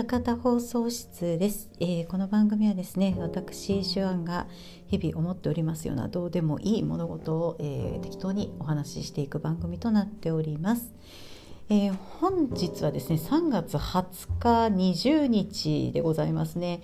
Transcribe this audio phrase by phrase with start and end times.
[0.00, 4.46] 歌方放送室です、えー、この番組はですね私手腕が
[4.86, 10.94] 日々思っておりますようなどうでもいい物事を、えー、適当にお話ししていく番組となっております、
[11.68, 16.82] えー、本日はですね3月20日20日でございますね。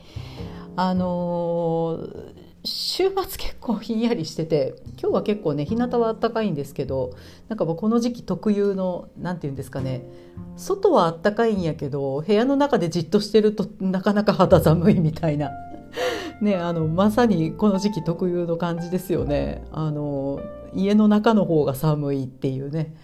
[0.77, 1.99] あの
[2.67, 7.15] 週末結構ひんやりしてて今日は結構ね日向は暖かいんですけど
[7.49, 10.03] なんかもうこの時期特有の何て言うんですかね
[10.57, 15.51] 外は暖かいんやけど部屋の中でじっとしてるとなかなか肌寒いみたいな。
[16.43, 19.65] ね、あのまさにこの時期特有の感じですよね。
[19.73, 20.41] あの
[20.75, 22.95] 家の中の方が寒いっていうね、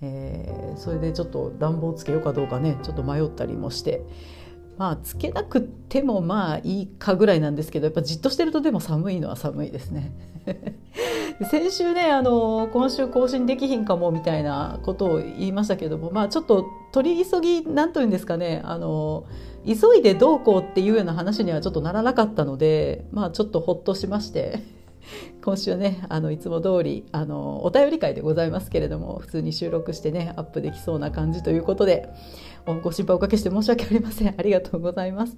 [0.00, 4.04] えー、それでちょっと暖房つけようかどうかねちょっと迷ったりもして。
[4.80, 10.10] まあつけなくてもまあいいかぐらいなんですけどやっぱじっとしてるとでも寒いのは寒いですね。
[11.50, 19.24] 先週ねあの今週更新できひんかもみたいなことを言いましたけどもまあちょっと取り急ぎなんというんですかねあの
[19.66, 24.60] 急いでどうこうっていうような話にはちょっとならなかったのでまあちょっとほっとしまして
[25.42, 32.08] 今週ねあのいつも通りありお便り会でございますけれども普通に収録してねアップできそうな感じということで
[32.82, 34.34] ご心配おかけして申し訳ありません。
[34.36, 35.36] ありがとうございます。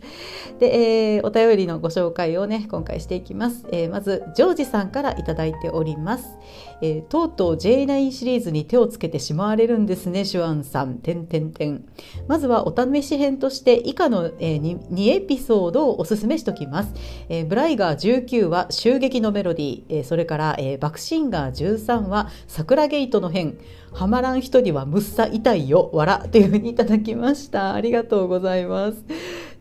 [0.58, 3.66] で、えー、お便りのご紹介をね、今回していきます。
[3.70, 6.36] えー、まず、ジョージさんからいいております。
[6.82, 10.96] えー、とうとう J9 シリーズに手をつけてしまわれるんですね、シュアンさん。
[10.96, 11.84] てんてんてん。
[12.28, 16.92] まずはお試し編として以下の、えー、2, 2エピソードをおすすめしておきます。
[17.28, 23.58] えー、ブライガー19は襲撃のメロディー、え、それから、えー、バクシンガー13は桜ゲートの編、
[23.92, 27.74] はまらん人にはむっさ痛いよ、わら、というふうにいただきました。
[27.74, 29.04] ありがとうございます。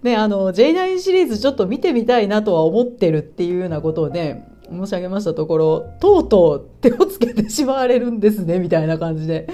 [0.04, 9.48] ね、あの、J9 シリーズちょっと見てみたいなとは思ってるっていうようなことをね、申し上げましたところ、とうとう手をつけてしまわれるんですね、みたいな感じで、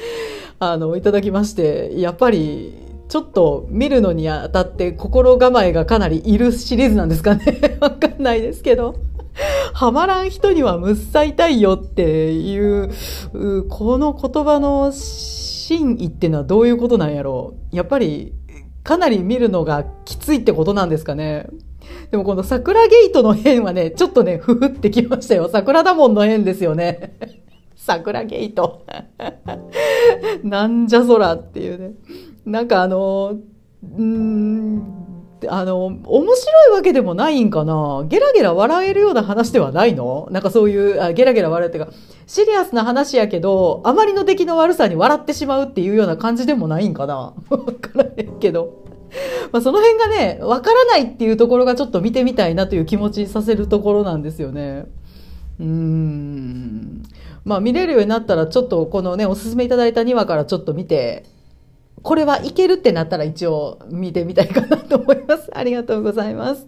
[0.60, 2.74] あの、いただきまして、やっぱり、
[3.10, 7.78] ちょっと見るのにあたって心構えがかなりいるシリーズなんですかね。
[7.80, 8.96] わかんないですけど。
[9.74, 12.90] はまらん人にはむっさ痛いよっていう、
[13.70, 17.76] この言葉の真意ってのはどういうことなんやろう。
[17.76, 18.34] やっぱり、
[18.84, 21.48] かなり見るのがきついってことなんですかね。
[22.12, 25.50] でもこの桜ゲートの変はね、ちょっとね、ふふってきましたよ。
[25.52, 27.18] 桜田門の変ですよね。
[27.76, 28.86] 桜ゲート。
[30.44, 31.92] なんじゃそらっていうね。
[32.46, 33.38] なんかあの、
[33.98, 35.07] うん、
[35.48, 38.04] あの、面白いわけでもないんかな？
[38.08, 40.28] ゲラゲラ笑えるような話ではないの？
[40.32, 41.92] なんかそういう、あゲラゲラ笑うっていうか、
[42.26, 47.34] シリアスな話やけど、あまりの出来の悪さに笑ってしまうっていうような感じでもないんかな？
[47.50, 48.84] わからへんけど。
[49.52, 54.86] まあその辺がね、わからないっていうところがちょっと見てみたいなという気持ちさせるところなんですよね。
[55.60, 57.04] うん。
[57.46, 61.24] まあ見れるようになったらちょっとこのね、おすすめいただいた2話からちょっと見て、
[62.04, 65.50] これはいけるってなったら一応見てみたいかなと思います。
[65.56, 66.68] ありがとうございます。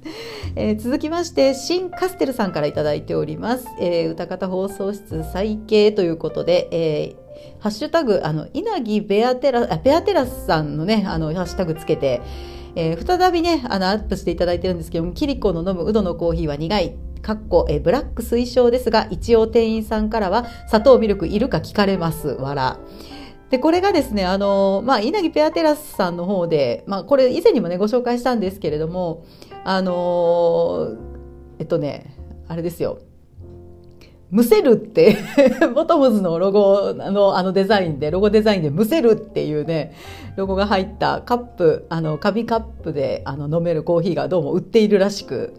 [0.56, 3.68] えー、続きまして、シン・カステルさんから頂いております。
[3.79, 12.22] えー、歌方放送室再掲ということで、えー、ハッシュタグ、あの、稲城ベアテラ、ベアテラスさんのね、あの、ハッシュタグつけて、
[12.75, 16.95] えー、再びね、あの、アップしていただいてるんですけども、キリコの飲むウドのコーヒーは苦い。
[17.22, 22.29] かっこ、えブラック推奨ですが、一応店員さんからは、砂糖ミルクいるか聞かれます。
[22.29, 22.79] わら。
[23.50, 29.26] で、これがですね、あの、まあ、稲城ペアテラスさんの方で、まあ、これ以前にもね、ご紹介したんですけれども、
[29.64, 30.96] あの、
[31.58, 32.16] えっとね、
[32.48, 33.00] あれですよ。
[34.32, 35.18] むせるって
[35.74, 39.94] ボトムズのロゴのあのデザインで、ロゴデザインでむせるっていうね、
[40.36, 45.56] ロゴが入ったカップ、あの、紙カップであの飲めるコーヒーがどうも売っているらしく、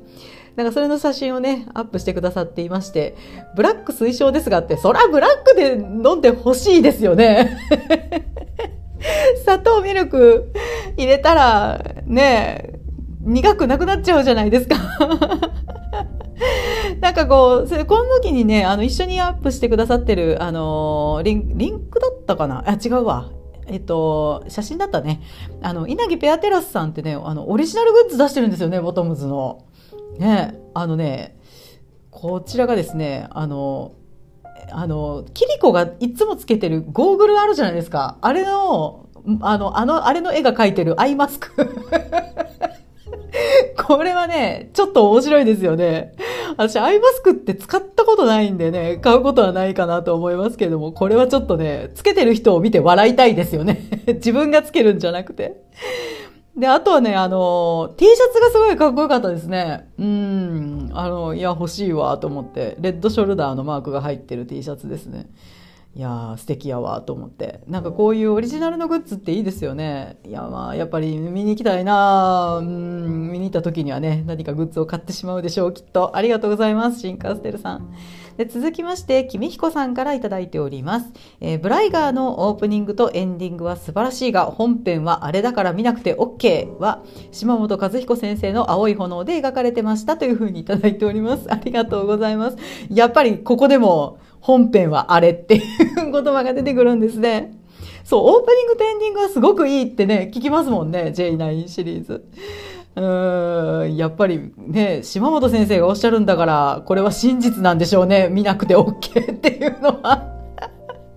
[0.60, 3.16] なんかそれの写真をね、アップしてくださっていまして、
[3.56, 7.56] ブラック推奨ですがって、そらブラックで飲んでほしいですよね。
[9.42, 10.52] 砂糖ミルク
[10.98, 12.78] 入れたら、ね、
[13.22, 14.76] 苦くなくなっちゃうじゃないですか。
[17.00, 22.64] なんかこう、それこの時にね、あの、一緒にアップしてくださってる、あのリン、リンクだったかな？
[22.66, 23.30] あ、違うわ。
[23.66, 25.22] えっと、写真だったね。
[25.62, 29.64] あの、稲城ペアテラスさんってね、あの、オリジナルグッズ出してるんですよね、ボトムズの。
[30.20, 31.36] ね、あのね、
[32.10, 33.94] こちらがですね、あの、
[34.70, 38.18] あの、キリコがいつもつけてるゴーグルあるじゃないですか。
[38.20, 39.08] あれの、
[39.40, 41.50] あの、あの、あれの絵が描いてるアイマスク。
[43.82, 46.12] これはね、ちょっと面白いですよね。
[46.56, 53.88] 私、アイマスクって使ったことないんでね、買うことはないかなと思いますけれども、これはちょっとね、つけてる人を見て笑いたいですよね。
[54.06, 55.62] 自分がつけるんじゃなくて。
[56.60, 59.90] で、あとはね、あの、T シャツがすごいかっこよかったですね。
[59.98, 60.90] うん。
[60.92, 62.76] あの、いや、欲しいわ、と思って。
[62.80, 65.30] レッドショルダーのマークが入ってる T シャツですね。
[65.96, 77.92] いや素敵やわと思ってなんかこういうオリジナルのグッズっていいですよねいやまあやっぱり見に行きたいなうん見に行った時にはね何かグッズを買ってしまうでしょうきっとありがとうございますシンカーステルさん
[78.36, 92.56] で続きまして君彦さんから頂いております、えー、ブライガーのオープニングとエンディングは素晴らしいが本編はあれだから見なくて OK は島本和彦先生の青い炎で描かれてましたというふうに頂いております ありがとうございます
[92.88, 97.52] やっぱりここでも本編はあれっていう言葉が出てくるんですね。
[98.04, 102.24] そう、オープニングとエンディングはすごくいいってね、聞きますもんね、J9 シリーズ。
[103.00, 108.28] うん、やっぱりね、島本先生がおっしゃるんだから、これは真実なんでしょうね。
[108.30, 110.28] 見なくて OK っていうのは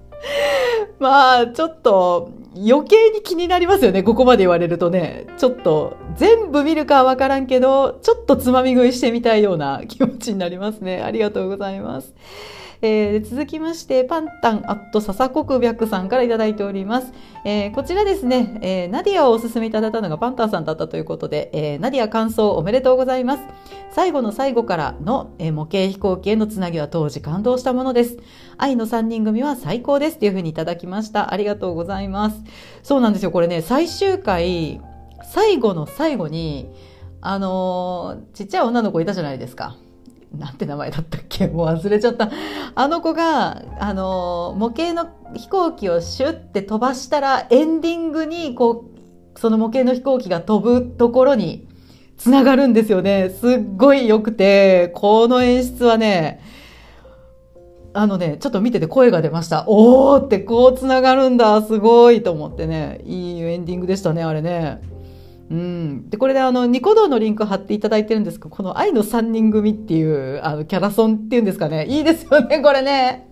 [0.98, 4.02] まあ、ちょっと、余計に気になりますよね。
[4.02, 5.26] ここまで言われるとね。
[5.38, 11.02] ちょっと、全部見るかはわからんけど、ちょっとつまみ食いしてみたいような気持ちになりますね。
[11.02, 12.14] ありがとうございます。
[12.86, 17.14] えー、続きましてパンタンアット笹国白さんから頂いております、
[17.46, 23.44] えー、こちらですね、えー、ナディアをお勧めいただいたのがパンタンさんだったということで、えー、ナディア感想おめでとうございます。
[23.92, 28.18] 最後の最後からの、えー、模型飛行機へのつなぎは当時感動したものです。
[28.58, 31.34] 愛の3人組は最高ですというふうにいただきました。
[31.34, 32.44] ありがとうございます。
[32.82, 34.82] そうなんですよこれね最終回
[35.24, 36.70] 最後の最後に
[37.22, 39.78] あの、ちっちゃい女の子いたじゃないですか。
[40.38, 41.48] なんて名前だったっけ？
[41.48, 42.32] もう忘れちゃった。
[42.74, 48.86] あの子が、あの、模型の飛行機をシュッて飛ばしたら、エンディングに、こ
[49.36, 51.68] う、その模型の飛行機が飛ぶところに、
[52.18, 53.30] つながるんですよね。
[53.30, 56.42] すっごい良くて、この演出はね、
[57.94, 59.66] あのね、ちょっと見てて声が出ました。
[59.68, 64.82] おーってこうつながるんだ、すごいと思ってね、いいエンディングでしたね、あれね。
[65.54, 73.30] うん、でこれであのニコ動のリンク貼っていただいてるんですけどこの「愛の3人組」っていうあのキャラソンっていうんですかねいいですよねこれね。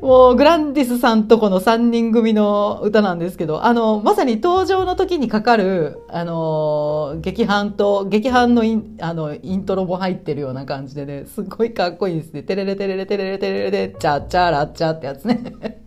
[0.00, 12.44] もうグランディスさんとこの3人組の歌なんですけどあのまさに登場の時にかかるあの劇伴と劇伴のインあのイントロも入ってるような感じでねすごいかっこいいですね。
[12.44, 15.82] テレレテレレテレレテレレでチャッチャラッチャってやつね。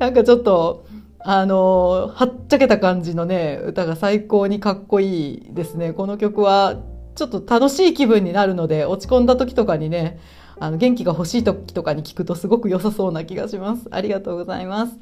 [0.00, 0.84] なんかちょっと
[1.24, 5.92] あのはっちゃけた感じのね歌が最高にかっこいいですね。
[5.92, 6.76] この曲は
[7.14, 10.18] ちょっと楽しい気分になるので落ち込んだ時とかにね
[10.58, 13.86] あの元気が欲しい時とかに聞くとすごく良さそうな気がします。
[13.90, 14.98] ありがとうございます。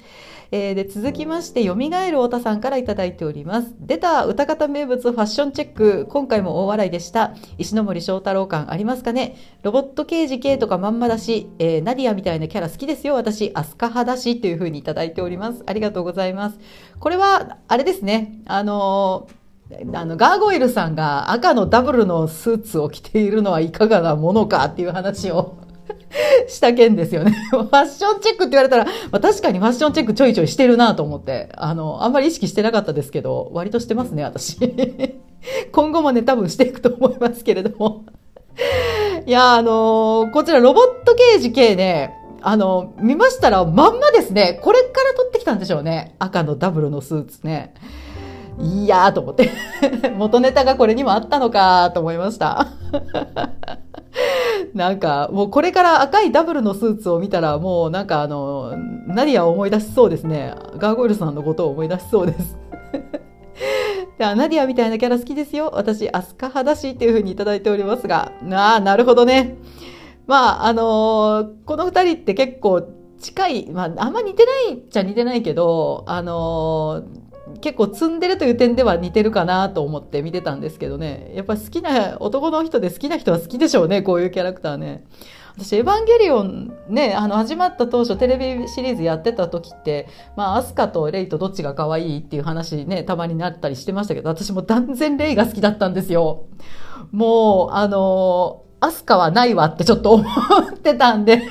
[0.52, 3.74] えー、で続きましてよみがえる太田さんから頂いております。
[3.78, 6.06] 出た歌方名物ファッションチェック。
[6.10, 7.34] 今回も大笑いでした。
[7.58, 9.36] 石森章太郎感ありますかね？
[9.62, 13.14] ロボット刑事系とかまんまだし、えー、ナディアみたいなキャラ好きですよ。
[13.14, 15.62] 私アスカ派だしというふうに頂いております。
[15.66, 16.58] ありがとうございます。
[16.98, 18.40] これはあれですね。
[18.46, 19.40] あのー
[19.94, 25.58] あの、ガーゴイルさんが赤のダブルのスーツを着ているのはいかがなものかっていう話を
[26.48, 27.32] した件ですよね。
[27.50, 34.58] ファッションチェックって言われたら、まあ、確かにファッションチェックちょいちょいしてるなと思って、あの、あんまり意識してなかったですけど、割としてますね、私。
[35.72, 38.04] 今後もね、多分していくと思いますけれども。
[39.26, 44.58] いや、あのー、こちらロボット刑事系ね、あの、見ましたらまんまですね。
[44.62, 46.14] これから撮ってきたんでしょうね。
[46.18, 47.74] 赤のダブルのスーツね。
[48.58, 49.50] いやーと思って。
[50.16, 52.68] 元ネタがこれにもあったのかと思いました。
[54.74, 58.76] なんか、もうこれから赤いダブルのスーツを見たら、もうなんかあの、
[59.06, 60.54] ナディアを思い出しそうですね。
[60.76, 62.58] ガーゴイルさんのことを思い出しそうです。
[64.18, 65.70] ナディアみたいなキャラ好きですよ。
[65.74, 68.32] 私、アスカ派だしっていうふうにいただいておりますが。
[68.52, 69.56] ああ、なるほどね。
[70.26, 72.82] まあ、あのー、この二人って結構
[73.18, 77.29] 近い、まあ、あんま似てないっちゃ似てないけど、あのー
[77.60, 81.32] 結構積んでるという点では似てるかなと思って見てたんですけどね。
[81.34, 85.04] やっぱ好きな男の人で好きな人は好きでしょうねこういうキャラクターね。
[85.56, 96.46] 私エヴァンゲリオンねあの始まった当初テレビシリーズやってた時ってまあアスカとレイとどっちが可愛いっていう話ねたまになったりしてましたけど私も断然レイが好きだったんですよ。
[97.10, 100.24] もうあのアスカはないわってちょっと思
[100.72, 101.42] ってたんで。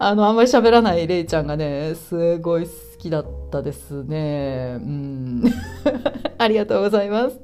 [0.00, 3.47] あのあんまり喋らないレイちゃんがねすごい好きだった。
[3.50, 4.76] たですね。
[4.76, 5.44] うん。
[6.38, 7.40] ありがとうございます。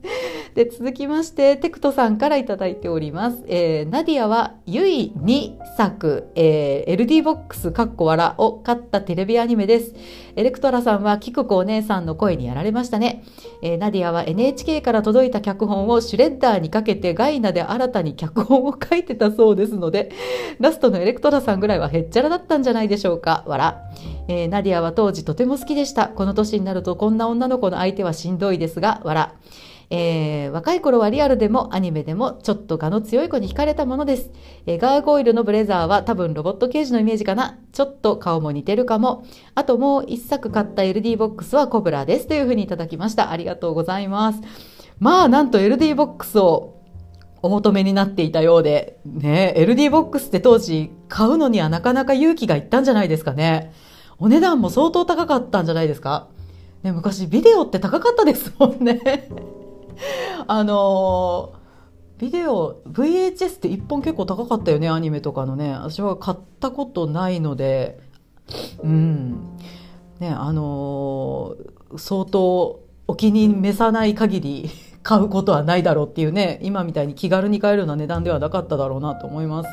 [0.54, 3.42] で、続きまして、テクトさんからいただいております。
[3.49, 9.94] えー、ナディアは、ゆい2作、えー、LD ボックスかっこわらを買ったテレビアニメです。
[10.37, 13.25] エレクトラさんは、キクコお姉さんの声にやられましたね。
[13.62, 20.12] えー、ナディアは NHK から届いた脚本をシュレッダーにかけてガイナで新たに脚本を書いてたそうですので、
[20.61, 23.42] ラストのエレクトラさんぐらいはへっちゃらだったんじゃないでしょうか。
[23.49, 23.80] わら。
[24.28, 25.93] えー、ナディアは当時とても好きでした。
[26.08, 29.34] この年になるとこんな女の子の相手はしんどいですが、わら。
[29.90, 34.30] えー、若い頃はリアルでもアニメでもちょっと我の強い子に惹かれたものです。
[34.66, 37.58] えー、ガーゴイルのブレザーは多分ロボット刑事のイメージかな。
[37.72, 39.24] ちょっと顔も似てるかも。
[39.54, 42.26] あともう一作買った LD ボックスはコブラです。
[42.26, 43.30] というふうにいただきました。
[43.30, 44.40] ありがとうございます。
[44.98, 46.74] まあ、なんと LD ボックスを
[47.42, 53.72] お求めになっていたようで、ね、LD ボックスって当時買うのにはなかなか勇気がいったんじゃないですかね。
[54.18, 56.28] お値段も相当高かったんじゃないですか？
[56.83, 59.28] ね、昔ビデオって高かったですもんね。
[60.47, 61.52] あの
[62.18, 67.99] ビデオ VHS って1本結構高かったよねアニメとかのね私は買ったことないので
[68.83, 69.56] うん
[70.21, 71.54] ねあの
[71.97, 74.71] 相当お気に召さない限り
[75.02, 79.71] 買うことはないだろうっていうね今みたいに気軽に買えるような値段ではなかっただろうなと思います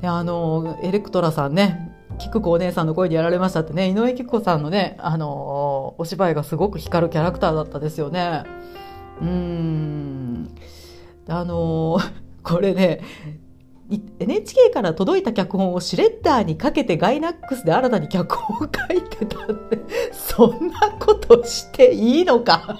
[0.00, 8.44] であのエレクトラさんね菊子お姉さんの声でやられましたってね井上菊子さんのねあのお芝居がすごく光るキャラクターだったですよね。
[9.20, 10.54] うん。
[11.28, 11.98] あの
[12.42, 13.00] これね
[14.18, 19.78] NHK から届いた脚本をシュレッダーにかけてガイナックスで新たに脚本を書いてたって
[20.12, 22.78] そんなことしていいのか。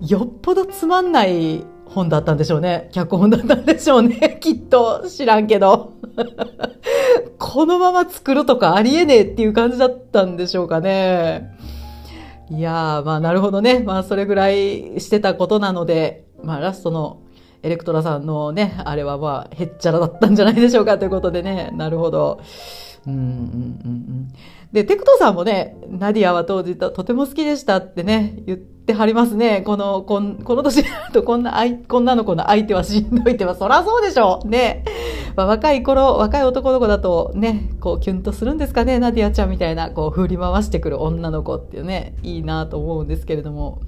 [0.00, 2.88] よっぽどつまんない本だったんでしょうね。
[2.92, 4.38] 脚本だったんでしょうね。
[4.40, 5.04] きっと。
[5.08, 5.92] 知らんけど。
[7.38, 11.56] このまま作るとかありえねえっていう感じだったんでしょうかね。
[12.50, 13.80] いやー、まあなるほどね。
[13.80, 17.18] まあそれぐらいしてたことなので、まあラストの
[17.62, 21.70] エレクトラさんのね、あれはまあへっちゃらだったんじゃないでしょうかということでね。
[21.74, 22.40] なるほど。
[23.06, 24.28] うんうんうんうん。
[24.72, 28.58] で、テクトさんもね、ナディアは当時ととても好きでしたってね、言っ
[28.94, 29.62] はりますね。
[29.62, 34.48] この、こんこの年だとこんな、こんなの子の相手はしんどいっては、そらそうでしょう。
[34.48, 34.84] ね。
[35.36, 43.80] まあ、若い頃、若い男の子だとね、こうキュンとするんですかね、ナディアちゃんみたいな、こう振り回してくる女の子っていうね、いいなと思うんですけれども。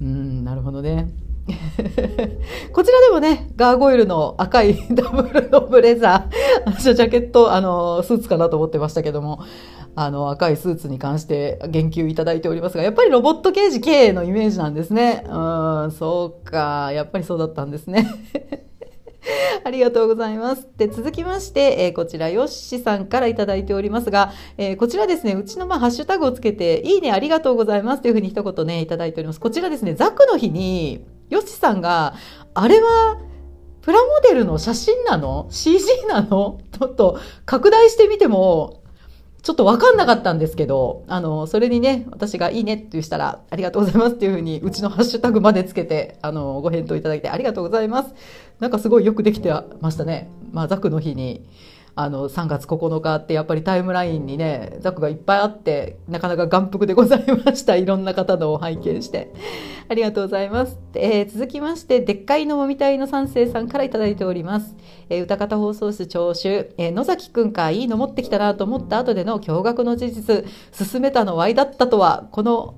[0.00, 1.10] うん、なるほどね。
[2.72, 9.40] こちらでもね、ガーゴイルの赤い ダブルのブレザー、私はジャケット、あの、スーツかなと思ってましたけども、
[9.96, 15.24] あの、赤いスーツに関して言及いただいておりますが、やっぱりロボット刑事系のイメージなんですね。
[15.26, 18.08] うん、そうか、やっぱりそうだったんですね。
[19.64, 20.66] ありがとうございます。
[20.76, 29.40] で、続きまして、えー、こちら、ヨッシさんからいただいておりますが、えー、こちらですね、うちのまあ、ハッシュタグをつけて、いいね、ありがとうございますというふうに一言ね、いただいております。
[29.40, 32.14] こちらですね、ザクの日に、ヨッシさんが、
[32.54, 33.18] あれは、
[33.82, 36.60] プラモデルの写真なの ?CG なの？
[36.78, 38.79] ちょっと拡大してみても
[39.42, 48.14] ちょっとわかんなかったんですけど、あの、それにね、私がいいねって言したら、ありがとうございますっていうふうに、うちのハッシュタグまでつけて、あの、ご返答いただいてありがとうございます。
[48.58, 50.30] なんかすごいよくできてましたね。
[50.52, 51.46] まあ、ザクの日に、
[52.02, 57.76] あの3月9日ってやっぱりタイムラインにねザクがいっぱいあってなかなか眼福でございました。
[57.76, 59.32] いろんな方のを拝見して。
[59.88, 64.76] ありがとうございます、えー、続きましてでっかいのもみたいの三世さんから頂いております、
[65.08, 70.44] えー、歌方放送室聴取、えー、野崎くんかいいの持ってきたなと思った後での驚愕の事実。
[70.72, 72.76] 進めたの Y だったとはこの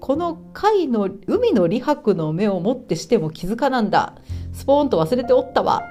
[0.00, 4.14] この貝の海の李白の目をもってしても気づかなんだ。
[4.52, 5.82] スポーンと忘れておったわ。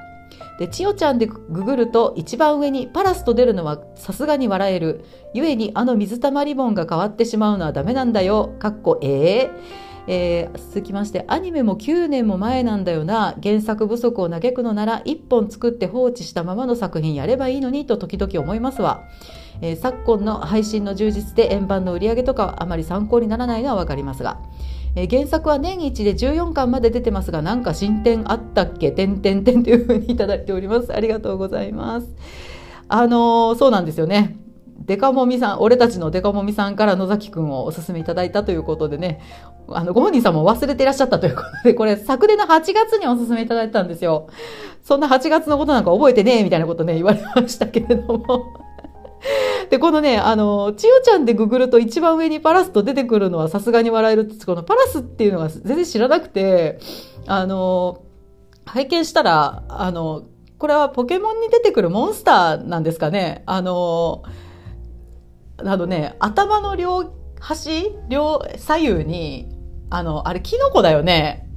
[0.59, 5.05] で、千代ちゃんでググると一番上にパラスと出るのはさすがに笑える。
[5.33, 8.53] 故にあの水玉リボンが変わってしまうのはダメなんだよ。
[8.59, 19.03] かっこえーえー、続きましてアニメも9年も前なんだよな原作不足を嘆くのなら1本作って放置したままの作品やればいいのにと時々思いますわ、
[19.61, 24.39] えー、昨今の配信の充実で円盤の売り上げとかはあまり参考にならないのは分かりますが
[24.99, 28.91] えー、原作は年一で14巻まで出てますがなんか進展あったっけ？
[28.91, 30.93] てんてんてんというふうにいただいております。
[30.93, 32.07] ありがとうございます。
[32.89, 34.35] あのー、そうなんですよね。
[34.85, 39.21] デカモミさん、俺たちのデカモミさんから野崎くんをおすすめいただいたということでね、
[39.69, 44.27] あの、ご本人さんも忘れていらっしゃったということで、これ昨年の8月におすすめいただいたんですよ。
[44.83, 48.53] そんな8月のことなんか覚えてねえみたいなことね、言われましたけれども。
[49.69, 56.79] で、このね、あの、千代ちゃんでググると一番上にパラスと出てくるのはさすがに笑えるって、このパラスっていうのが全然知らなくて、
[57.27, 58.03] あの、
[58.65, 60.23] 拝見したら、あの、
[60.57, 63.43] これはポケモンに出てくるモンスターなんですかね。
[63.45, 64.23] あの、
[65.57, 69.49] あのね、頭の両端、両左右に、
[69.89, 71.49] あの、あれキノコだよね。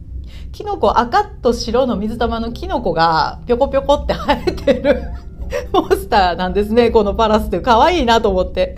[0.52, 5.02] キノコ赤と白の水玉のキノコがぴょこぴょこって生えてる
[5.72, 7.60] モンスターなんですね、このパラスって。
[7.60, 8.76] 可愛いなと思って。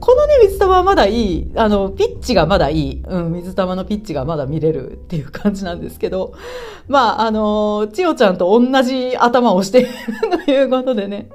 [0.00, 1.50] このね、水玉はまだいい。
[1.56, 3.02] あの、ピッチがまだいい。
[3.08, 6.34] うん、水玉のピッチがまだ見れるっていう感じなんですけど。
[6.88, 9.88] まあ、あの、千代ちゃんと同じ頭をしている
[10.44, 11.30] ということでね。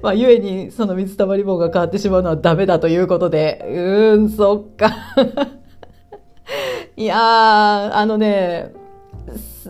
[0.00, 3.64] まあ、ゆえに、その水玉リボンが変わってしまうのはダメだということで。
[3.68, 4.94] うーん、そっか。
[6.96, 8.72] いやー、あのね、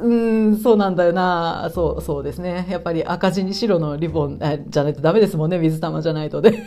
[0.01, 0.15] う
[0.53, 1.71] ん、そうなんだよな。
[1.75, 2.67] そう、そうですね。
[2.69, 4.39] やっぱり赤字に白のリボン、
[4.69, 5.59] じゃないとダメですもんね。
[5.59, 6.67] 水玉じゃないとね。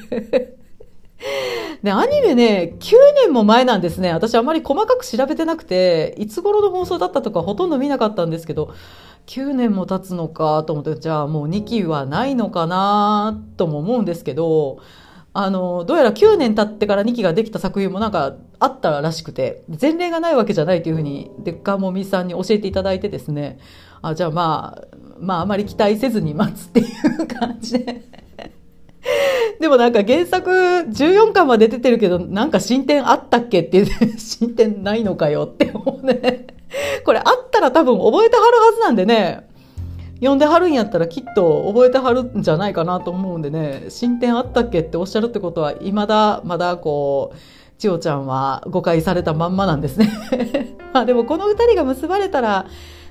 [1.92, 4.12] アニメね、9年も前なんですね。
[4.12, 8.74] 私あんまり細かく調べてなくて、いつ頃の放送だったとかほとんど見なかったんですけど、
[9.28, 14.80] 9年も経つのかと思って、じゃあもう2期はないのかなとも思うんですけど、
[15.34, 23.60] あの、どうやら9年経ってから2期ができた作品もなんかあったらしくて、前例がないわけじゃないというふうに、デッカモミさんに教えていただいてですね、
[24.02, 26.84] あ、じゃあまあ、まああまり期待せずに待つってい
[27.24, 28.02] う感じで。
[29.60, 33.86] でもなんか原作14巻まで出てるけど、なんか進展あったっけって、
[34.18, 36.48] 進展ないのかよって思うね。
[37.04, 39.49] これあったら多分覚えてはるはずなんでね、
[40.20, 47.38] 読んではるんやったらきっと覚えてはるんじゃないかなと思うんでね、進展あったっけっておっしゃるってことは、未だ、まだこう、
[47.78, 50.10] 千代ちゃんは誤解されたまんまなんですね。
[50.94, 52.66] まあでもこの二人が結ばれたら、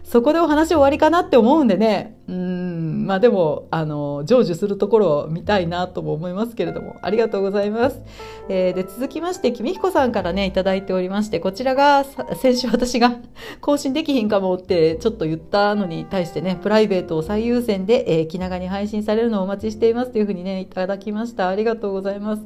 [0.09, 8.01] そこでお話終わりかなって思うんでね、うん、まあでも、あの、成就するところを見たいなとも思いますけれども、ありがとうございます。
[8.49, 12.05] えー、で、続きまして、君彦さんからね、いただいておりまして、こちらが、
[12.41, 13.17] 先週私が
[13.61, 21.49] 更新できひんかもってちょっと言ったのに対してね、プライベートを最優先で、えー、気長に配信されるのをお待ちしていますというふうにね、いただきました。
[21.51, 22.45] ありがとうございます。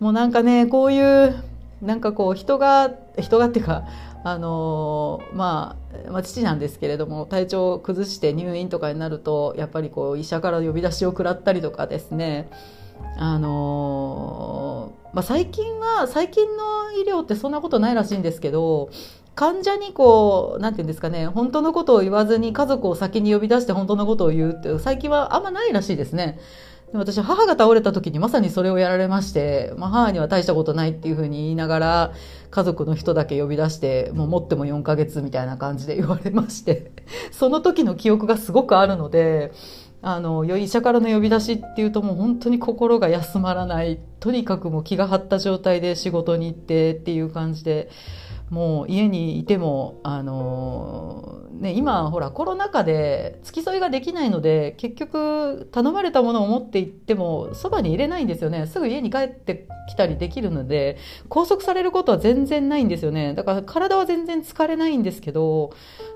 [0.00, 1.34] もうなんかね、こういう、
[1.82, 3.84] なんかこう人が人がっていうか
[4.22, 12.50] あのまあ、まあ、父なんですけれども体調を崩して入院とかになるとやっぱりこう医者から呼び出しを食らったりとかですね
[13.16, 18.90] あのまあ、最近は最近の医療ってそんなことないらしいんですけど
[19.34, 26.38] 患者にこう何て言うんですかね本当のことを言わずに家族を先に呼び出して本当のことを言うって最近はあんまないらしいですね。
[26.92, 32.12] で私、母が倒れた時にまさにそれをやられまして、まあ、母には大したことないっていうふうに言いながら、
[32.50, 36.90] 家族の人だけ呼び出して、もう持っても4ヶ月みたいな感じで言われまして、
[37.30, 39.52] その時の記憶がすごくあるので、
[40.02, 47.88] あの、医者からの呼び出しっていうともう本当に心が休まらない、とにかくもう気が張った状態で仕事に行ってっていう感じで、
[48.50, 60.96] もう家にいても、あのね、今ほらコロナ禍で付き添いができないので結局頼まれたものを持って行ってもそばに入れないんですよねすぐ家に帰ってきたりできるので
[61.28, 65.74] 拘束されることは全然ないんですよねだから体は全然疲れないんですけど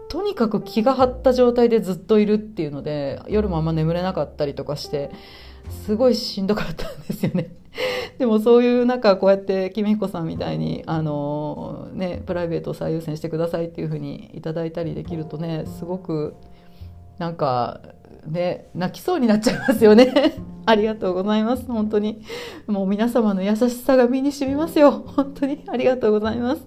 [0.09, 5.11] とにかく気が張った状態でずっといるっていうので夜もあんま眠れなかったりとかして
[5.85, 7.64] すごいしんどかったんですよね。
[8.19, 16.35] でもそういう中こうやって公彦さんみたいにあの、ね、プライベートを最優先してくださいっていうふうにいただいたりできるとねすごく
[17.19, 17.81] なんか
[18.27, 20.35] ね泣きそうになっちゃいますよね。
[20.67, 21.67] ありがとうございます。
[21.67, 22.23] 本当に。
[22.67, 24.91] もう皆様の優しさが身に染みますよ。
[24.93, 25.63] 本当に。
[25.69, 26.67] ありがとうございます。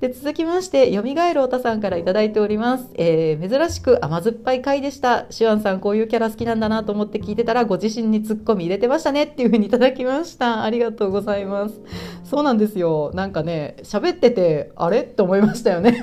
[0.00, 5.26] で続きましてよみがえるおたさんから頂いております、えー、珍しく甘酸っぱい回でした。
[5.30, 9.24] シュアンさんこういうキャラ好きなんだなと思って聞いてたらご自身にツッコミ入れてましたね。
[9.24, 10.64] っていうふうにいただきました。
[10.64, 11.80] ありがとうございます。
[12.24, 13.12] そうなんですよ。
[13.14, 15.02] なんかね喋っててあれ？
[15.02, 16.00] って思いましたよね。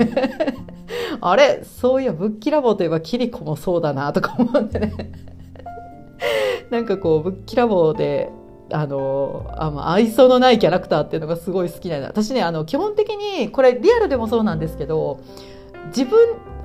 [1.20, 1.64] あれ？
[1.64, 4.80] そういやぶっきらぼうといえばキリコもそうだなとか思って。
[4.80, 4.85] ね
[6.70, 8.30] なんかこうぶっきらぼうで
[8.72, 15.20] あのあま愛想のないキャラクターっていうのがすごい好きな私ねあの基本的にこれリアルでもそうなんですけど
[15.88, 16.18] 自分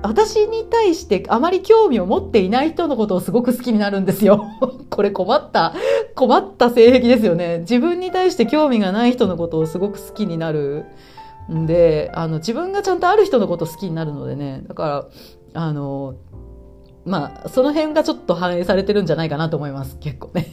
[0.03, 4.47] 私に対してあまり興味を持っていない人のことをすごく好きになるんですよ。
[4.89, 5.73] これ困った、
[6.15, 7.59] 困った性癖ですよね。
[7.59, 10.85] 自分に対して興味がない人のことをすごく好きになる
[11.51, 14.63] んで、あの、自分がちゃんとある人のこと好きになるのでね。
[14.67, 15.07] だか
[15.53, 16.15] ら、あの、
[17.05, 19.97] まあ、その辺がちょっと反映されてるんじゃないかなと思います。
[19.99, 20.47] 結構ね。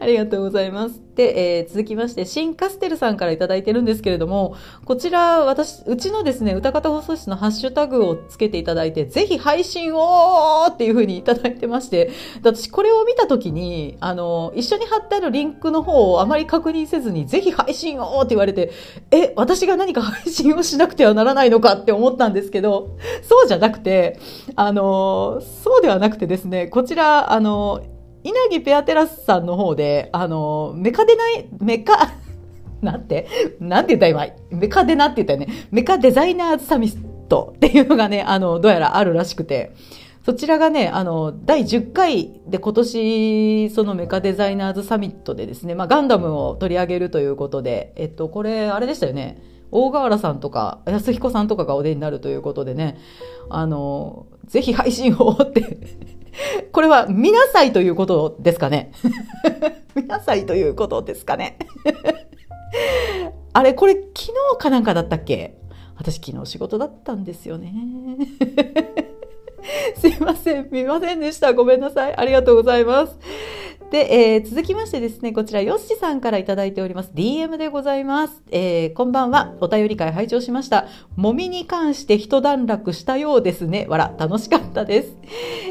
[0.00, 1.00] ありがとうございます。
[1.14, 12.10] で、えー、続きまして、シンカステルさんから頂いてるんですけれども、こちら、私、うちのですね、歌方放送室のハッシュタグをつけていただいて、ぜひ配信をっていうふうにいただいてまして、
[12.42, 18.72] 私、これを見たときに、あの、一緒に貼ってあるリンクの方をあまり確認せずに、ぜひ配信をって言われて、
[19.10, 24.18] え、私が何か配信をしなくてはならないのかって思ったんですけど、そうじゃなくて、
[24.56, 27.82] あの、そうではなくてですね、こちら、あの、
[28.24, 32.12] 稲城ペアテラスさんの方で、あの、メカデナイ、メカ、
[32.80, 33.28] なんて？
[33.60, 34.34] なんて言った今？
[34.50, 35.48] メカデナって言ったよね。
[35.70, 36.96] メカデザイナーズサミッ
[37.28, 39.72] トっていうのがね、あの、どうやらあるらしくて。
[40.24, 49.42] そちらがね、あの、第10回で今年、そのメカデザイナーズサミットでですね、まあ、ガンダムを取り上げるということで、えっと、これ、あれでしたよね。
[49.72, 52.98] 大河原さんとか、安彦さんとかがお出になるということでね、
[53.48, 55.78] あの、ぜひ配信をって
[56.72, 58.92] これは見なさいということですかね？
[59.94, 61.58] 見なさいということですかね？
[63.52, 65.56] あれ、これ昨日かなんかだったっけ？
[65.96, 67.70] 私昨日仕事だったんですよね。
[69.96, 73.18] すいません見ませんでしたごめんなさいありがとうございます
[73.92, 77.10] で、えー、続きましてですね、こちら、ヨッシさんからいただいております。
[77.14, 78.42] DM でございます。
[78.50, 79.54] えー、こんばんは。
[79.60, 80.86] お便り会拝聴しました。
[81.14, 83.84] もみに関して一段落したようですね。
[83.90, 85.16] わら、楽しかったです。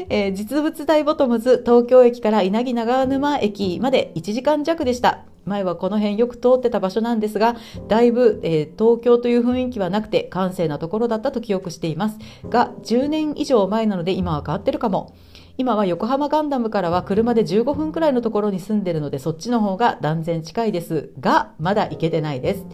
[0.08, 5.24] えー、実物大ボトムズ、東京駅から稲城長沼駅まで1時間弱でした。
[5.44, 7.56] 前はこの辺よく通ってた場所なんですが、
[7.88, 12.18] だいぶ、えー、東京という雰囲気はなくて閑静なところだったと記憶しています。
[12.48, 15.14] が、10年以上前なので今は変わってるかも。
[15.58, 22.64] 今は横浜ガンダムからは車で15分くらいのところに住んでるのでそっちの方が断然近いですがまだ行けてないです、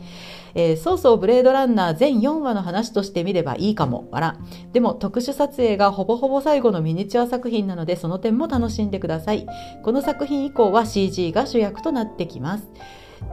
[0.54, 4.08] えー、そうそうブレードランナー全4話の話として見ればいいかも。
[4.10, 4.38] わら
[4.72, 9.46] でも特殊撮影がほぼほぼ最後のミニチュア作品なのでその点も楽しんでください。
[9.82, 12.68] この作品以降は CG が主役となってきます。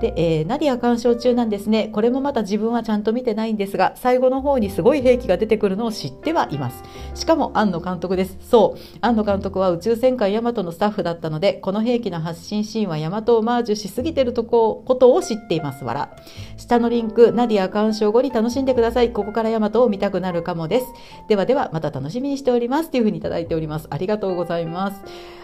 [0.02, 1.90] で、えー、ナディア鑑賞中なんですね。
[1.90, 6.84] これもまた自分はちゃんと見てないんですが、最後の方にすごい兵器が出てくるのを知ってはいます。
[7.14, 8.38] しかも、庵野監督です。
[8.42, 8.80] そう。
[9.02, 15.84] 庵野監督は宇宙戦艦ヤマトのスタッフだったので、この兵器の発信シーンはヤマトをマージュしすぎてるとこ、ことを知っています。
[15.86, 16.16] わら。
[16.58, 19.12] 下のリンク、ナディア鑑賞後に楽しんでください。
[19.12, 20.88] ここからヤマトを見たくなるかもです。
[21.28, 22.92] ではでは、また楽しみにしております。
[22.92, 23.88] というふうにいただいております。
[23.90, 25.02] ありがとうございます。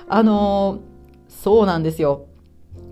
[0.07, 0.81] あのー、
[1.29, 2.30] そうなんですよ。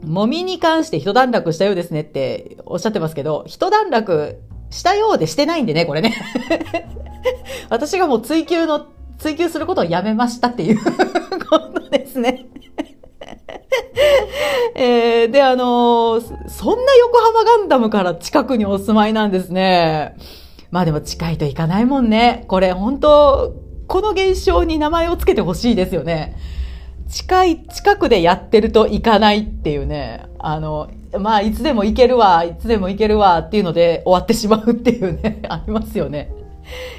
[0.03, 6.15] もみに関して一段落したようですねっておっしゃってますけど、一段落したようでしてないんでね、これね。
[7.69, 10.79] 私がもう追求の、追求することをやめましたっていう
[11.49, 12.45] ことですね。
[14.75, 20.15] えー、で、あのー、そんな横浜ガンダムから近くにお住まいなんですね。
[20.71, 22.45] まあでも近いといかないもんね。
[22.47, 23.53] これ本当
[23.87, 26.37] この現象に名前を付けてほしいですよね。
[27.09, 36.31] 近い、近くでやってると行かないっていうね、あの、まあ、いつでも行けるわ、いつでも行けるわっていうので終わってしまうっていうね、 ありますよね。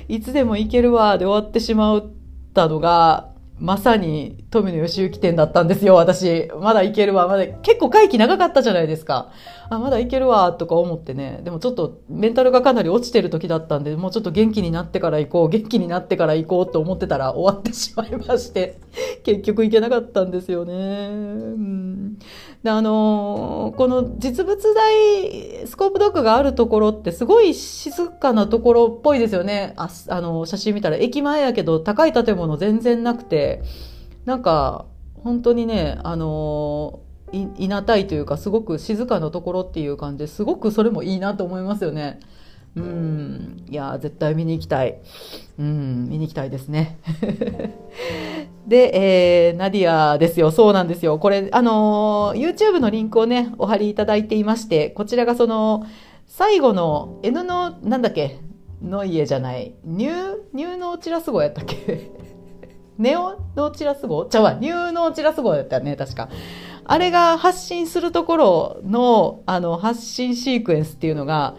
[0.09, 2.05] いつでも行けるわで終わってしまっ
[2.53, 3.29] たのが、
[3.61, 6.51] まさに富野義行店だったんですよ、私。
[6.61, 9.29] まだ行けるわ、まだ、結構会期長かったじゃないですか。
[9.71, 11.41] あ、まだ行けるわ、とか思ってね。
[11.45, 18.81] でもちょっとメンタルがかなり落ちてる時だったんで、もうちょっと元気になってから行こう、元気になってから行こうと思ってたら終わってしまいまして、
[19.23, 20.75] 結局行けなかったんですよね。
[20.75, 20.77] う
[21.57, 22.19] ん
[22.65, 29.75] で、あのー、この実物大スコープドッグがあるところってすごい静かなところっぽいですよね。
[29.77, 33.63] あ、あの、写真見たら駅前やけど高い建物全然なくて、
[34.25, 34.87] なんか、
[35.23, 42.21] 本当にね、あのー、い、なたいというか、すごく静かなところっていう感じですごくそれもいいなと思いますよね。
[42.77, 45.01] うん、いや絶対見に行きたい。
[45.59, 46.99] うん、見に行きたいですね。
[48.67, 50.51] で、えー、ナディアですよ。
[50.53, 51.19] そうなんですよ。
[51.19, 55.85] これ、あのー、YouTube のリンクをね、お貼りいただいていまして、こちらがその、
[56.27, 58.39] 最後の N の、なんだっけ、
[58.83, 62.11] の家じゃない、ニュー、ニューノーチラス号やったっけ？
[62.99, 66.29] ネオノーチラス号ちゃうわ、ニューノーチラス号やったよね、確か。
[66.91, 71.55] あれが発信するところの、あの、発信シークエンスっていうのが、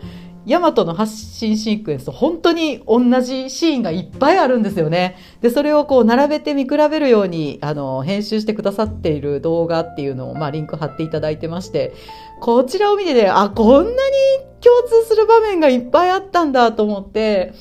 [0.45, 5.15] ヤマトの発信シークエンスと本当に同じシーンがいっぱいあるんですよね。
[5.39, 11.93] で、それをこう並べて見比べるように、あの、編集してくださっている動画っていうのを、まあ、リンク貼っていただいてまして、
[12.41, 13.95] こちらを見てね、あ、こんなに
[14.59, 17.53] 共通する場面がいっぱいあったんだと思って、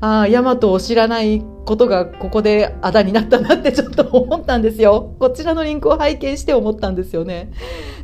[0.00, 5.14] ああ、ヤマトを知らないことがここであだになったなってちょっと思ったんですよ。
[5.18, 7.50] こちらのリンクを拝見して思ったんですよね。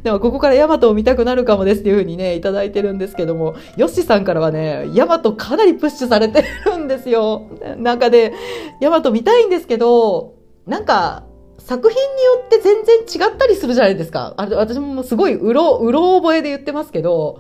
[0.03, 7.47] でもここからヤマトを見たくなるかもですっていうふうにね、いただいてるんですけども、ヨッシーさんからはね、ヤマトかなりプッシュされてるんですよ。
[7.77, 8.33] なんかで、
[8.81, 10.35] ヤマト見たいんですけど、
[10.67, 11.25] なんか、
[11.59, 14.35] 作品によって全然違ったりするじゃないですか。
[14.37, 17.39] あれ、私もすごいうろ、うろ覚えで言ってますけど、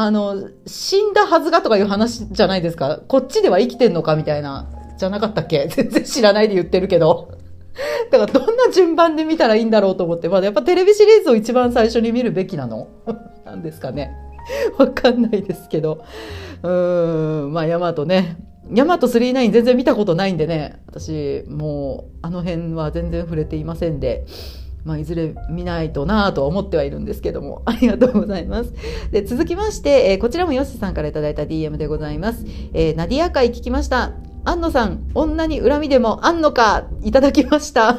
[0.00, 3.00] あの、死んだはずがとかいう話じゃないですか。
[3.08, 5.66] こっちでは生きてんのかみたいな、じゃなかったっけ？
[5.74, 7.32] 全然知らないで言ってるけど。
[8.12, 12.86] だからどんな順番で見たらいいんだろうと思って、まだやっぱテレビシリーズを一番最初に見るべきなの
[13.44, 14.14] なんですかね。
[14.78, 16.04] わかんないですけど。
[16.62, 18.36] うーん、まあヤマトね。
[18.72, 24.26] ヤマト39全然見たことないんでね、私もうあの辺は全然触れていませんで、
[24.84, 28.72] まあ、いずれ見ないとなぁと思ってはいるんですけども、 ありがとうございます。
[29.10, 32.44] で、続きまして、えー、こちらもヨッシさんから頂いた DM でございます。
[32.72, 34.12] えー、ナディア会聞きました。
[34.44, 37.98] 安野さん、女に恨みでもあんのかいただきました。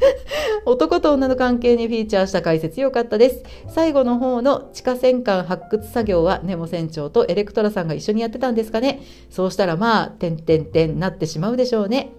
[0.66, 3.42] 男と女の関係にフィーチャーした解説よかったです。
[3.68, 9.00] 最後の方の地下戦艦発掘作業はネモ船長とエレクトラさんが一緒にやってたんですかね。
[9.30, 12.12] そうしたらまあ、てんてんてんなってしまうでしょうね。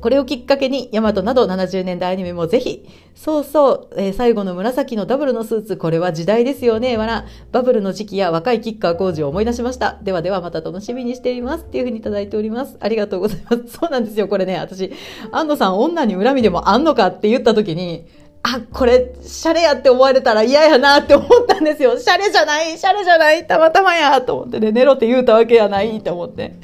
[0.00, 7.26] これをきっかけに、ヤマトなど70年代アニメもぜひ、そうそう、えー、最後の紫のダブルのスーツ、これは時代ですよね、わら。
[7.52, 9.98] バブルの時期や若いキッカー工事を思い出しました。
[10.02, 11.64] ではではまた楽しみにしています。
[11.64, 12.76] っていうふうにいただいております。
[12.80, 13.78] ありがとうございます。
[13.78, 14.92] そうなんですよ、これね、私、
[15.32, 18.06] 安野さん女に恨みでもあんのかって言った時に、
[18.56, 21.98] あ、これ、シャレやって思われたら嫌やなって思ったんですよ。
[21.98, 26.54] シャレじゃないシャレじゃないたまたまやと思ってね、寝ろって言うたわけやないって思って。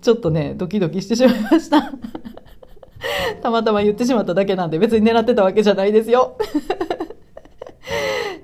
[0.00, 1.92] ちょっとね、ドキドキしてしまいました。
[3.42, 6.36] たまたま言ってしまっただけなんで別に狙ってたわけじゃないですよ。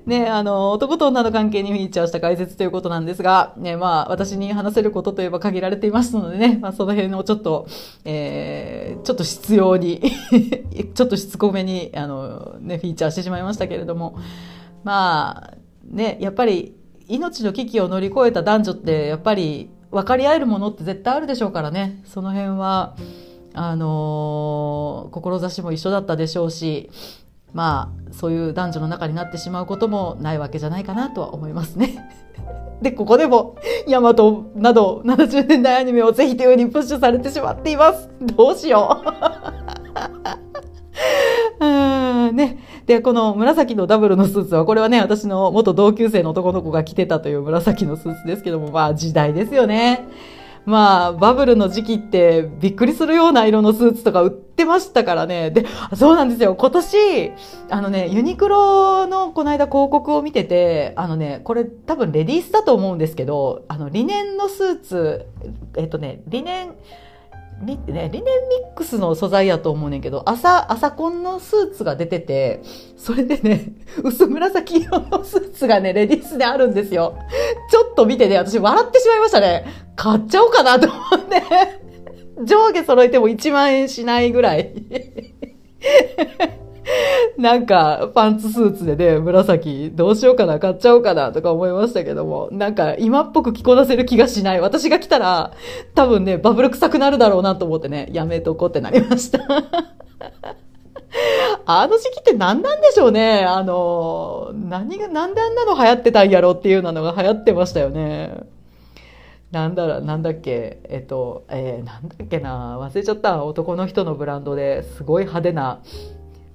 [0.07, 7.67] ね、あの、男と女の関係にフィーチャーした解説ということなんですが、ね、まあ、私に話せることといえば限られていますのでね、まあ、その辺をちょっと、
[8.05, 10.01] えー、ちょっと必要に
[10.95, 14.15] ちょっとしつこめに、あの、ね、フィーチャーしてしまいましたけれども、
[14.85, 16.73] まあ、ね、やっぱり、
[17.09, 22.95] 命の危機を乗り越えた男女って、やっぱり、分かり合えるものって絶対あるでしょうからね、その辺は、
[23.59, 26.91] あの志も一緒だったでしょうし、
[27.57, 32.07] まあそういう男女の中になってしまうこともないわけじゃないかなとは思いますね。
[32.83, 33.55] で、ここでも、
[33.87, 38.07] ヤマトなど70年代アニメをぜひというにプッシュされてしまっています。
[38.21, 39.01] どうしよ
[41.59, 41.65] う。
[41.65, 42.59] うんね。
[42.85, 50.07] で、この紫のダブルのスーツは、これはね、私の元同級生の男の子が着てたという紫のスーツですけども、まあ時代ですよね。
[50.67, 55.49] まあ、バブルの時期ってびっくりするような色のスーツとか売ってましたからね。
[55.49, 56.55] で、そうなんですよ。
[56.55, 57.31] 今年、
[57.69, 65.27] あのね、ユニクロのこの間広告を見てて、あのね、これ多分レディースだと思うんですけど、あの、リネンのスーツ、
[65.77, 66.75] えっとね、リネン、
[67.61, 72.61] リね、リネンミックスの素材やと思うねんけど、朝、朝コンのスーツが出てて、
[72.97, 73.71] それでね、
[74.03, 77.17] 薄紫色のスーツがね、レディースであるんですよ。
[77.71, 79.65] ちょっと見てね、私笑ってしまいましたね。
[79.95, 81.41] 買っちゃおうかなと思って。
[82.45, 84.71] 上下揃えても1万円しないぐらい。
[87.37, 94.61] なんか、パンツスーツでね、紫、どうしようかな、買っちゃおうかな、とか思いましたけども、なんか、今っぽく着こなせる気がしない。
[94.61, 95.51] 私が来たら、
[95.95, 99.39] 多分ね、バブル臭くなるだろうなと思ってね、やめとこうってなりました。
[101.65, 103.43] あの時期って何なんでしょうね。
[103.45, 108.31] あの、何が、なんであんなの流行ってたんやろっていうなのが流行ってましたよね。
[109.51, 113.43] なんだろ、なんだっけ、えっと、えー、なんだっけな、忘れちゃった。
[113.45, 115.81] 男の人のブランドですごい派手な、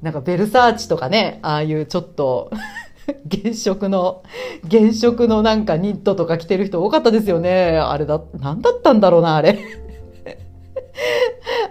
[0.03, 2.51] なんかベルサーチとかね、ああいうちょっと
[3.31, 4.23] 原色の、
[4.71, 7.79] 原色のなんかニットとか着てる人多かったですよね。
[7.79, 9.59] あれだ、なんだったんだろうな、あれ。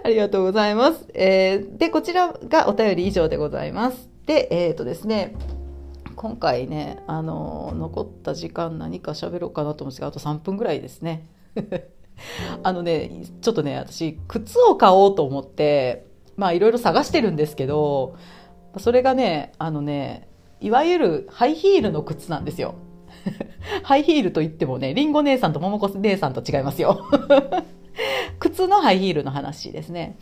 [0.04, 1.06] ありがとうございます。
[1.14, 4.08] えー、で、こちらがお便り以上でございます。
[4.26, 5.34] で、えっ、ー、とですね、
[6.16, 11.26] 今回ね、あの残った時間何か喋ろうかなと思うんですが、あと3分ぐらいですね。
[12.62, 16.06] あのね、ちょっとね、私、靴を買おうと思って、
[16.42, 18.16] まあいろいろ探してるんですけど、
[18.78, 20.28] それがね、あのね、
[20.60, 22.74] いわゆるハイヒールの靴なんですよ。
[23.84, 27.06] ハイヒールと言ってもね、リンゴ姉さんと桃子姉さんと違いますよ。
[28.40, 30.18] 靴のハイヒールの話ですね。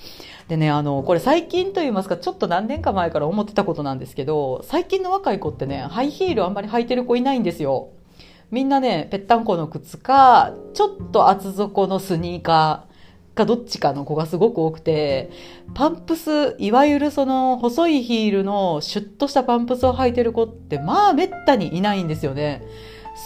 [0.49, 7.89] でね、あの、これ最近と言いますか、ちょっと何年か前から思ってたことなんですけど、最近の若い子ってね、ハイヒールあんまり履いてる子いないんですよ。
[8.51, 12.90] みんなね、ぺったんこの靴か、ちょっと厚底のスニーカー、
[13.41, 15.31] かどっちかの子がすごく多くて、
[15.75, 22.63] パンプス、いわゆるその細いヒールのシュッとしたパンプスを履いてる子ってまあめったにいないんですよね。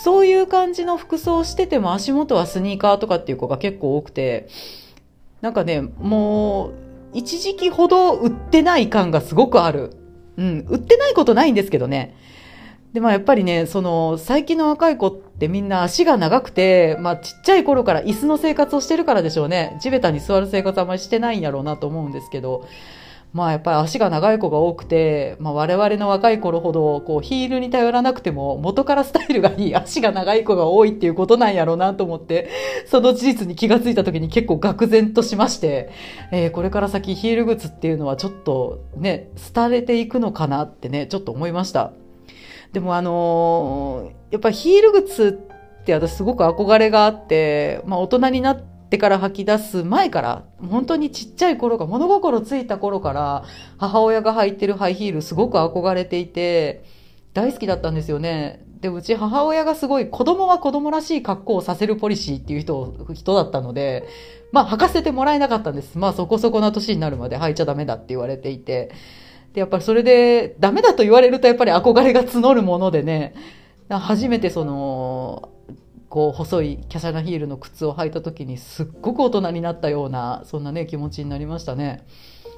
[0.04, 4.48] そういう感じの服装をしてても足元はスニーカーとかっていう子が結構多くて、
[5.40, 6.72] なんかね、もう
[7.12, 9.90] 一時期ほど売ってない感がすごくある。
[10.36, 12.16] うん、売ってないことないんですけどね。
[12.92, 19.76] で、まあやっぱりね、その、最近の若い子ってみんな足が長くて、まあちっちゃい頃から椅子の生活をしてるからでしょうね。
[19.80, 22.66] 地べたに座る生活あんまりしてないんやろうなと思うんですけど、
[23.32, 32.48] まあやっぱり足が長い子が多くて、まあ我々の若い頃ほど、こうヒールに頼らなくても元からスタイルがいい足が長い子が多いっていうことなんやろうなと思って、
[32.86, 35.90] その事実に気がついた時に結構愕然としまして、
[36.30, 41.90] えー、これから先ヒール靴っていうのはちょっとね、廃れていくのかなってね、ちょっと思いました。
[42.74, 45.40] でもあのー、やっぱヒール靴
[45.80, 53.44] って私すごく憧れがあって、まあ大人になってから吐き出す前から、本当にちっちゃい頃が、物心ついた頃から
[53.78, 56.82] 母親が履いてるハイヒールすごく憧れていて、
[57.32, 58.66] 大好きだったんですよね。
[58.80, 64.08] で、うち母親がすごい子供は子供らしい格好をさせるポリシーっていう人、人だったので、
[64.50, 65.96] まあ履かせてもらえなかったんです。
[65.96, 68.90] まあそこそこな年になるまで履いちゃダメだって言われていて。
[69.54, 73.34] で、やっぱりそれで、ダメだと言われるとやっぱり憧れが募るものでね、
[73.88, 75.48] 初めてその、
[76.14, 82.06] こう細い華奢なヒールの靴を履いた時にすっごく大人になったようなそんなね気持ちになりましたね。